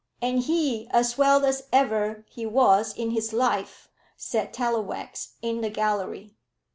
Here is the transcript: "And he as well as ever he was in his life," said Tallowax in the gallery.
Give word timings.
"And 0.19 0.39
he 0.39 0.87
as 0.89 1.15
well 1.15 1.45
as 1.45 1.67
ever 1.71 2.25
he 2.27 2.43
was 2.43 2.91
in 2.97 3.11
his 3.11 3.33
life," 3.33 3.87
said 4.17 4.51
Tallowax 4.51 5.33
in 5.43 5.61
the 5.61 5.69
gallery. 5.69 6.35